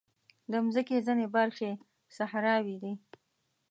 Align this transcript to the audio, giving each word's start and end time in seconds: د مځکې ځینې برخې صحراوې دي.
د 0.51 0.53
مځکې 0.65 0.97
ځینې 1.05 1.25
برخې 1.35 1.71
صحراوې 2.15 2.75
دي. 2.83 2.93